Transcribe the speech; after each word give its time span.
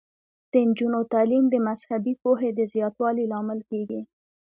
د 0.51 0.53
نجونو 0.67 0.99
تعلیم 1.13 1.45
د 1.49 1.55
مذهبي 1.67 2.13
پوهې 2.21 2.49
د 2.53 2.59
زیاتوالي 2.73 3.25
لامل 3.31 3.59
کیږي. 3.69 4.01